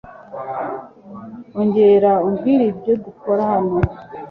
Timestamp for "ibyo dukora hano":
2.71-3.77